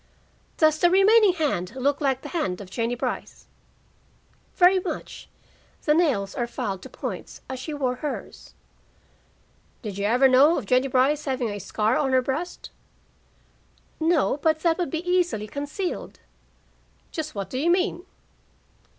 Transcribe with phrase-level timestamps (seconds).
[0.57, 3.45] "Does the remaining hand look like the hand of Jennie Brice?"
[4.55, 5.29] "Very much.
[5.83, 8.55] The nails are filed to points, as she wore hers."
[9.83, 12.71] "Did you ever know of Jennie Brice having a scar on her breast?"
[13.99, 16.19] "No, but that would be easily concealed."
[17.11, 18.03] "Just what do you mean?"